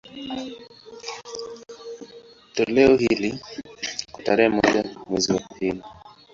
Toleo 2.53 2.97
hili, 2.97 3.39
kwa 4.11 4.23
tarehe 4.23 4.49
moja 4.49 4.85
mwezi 5.09 5.33
wa 5.33 5.39
pili 5.39 5.83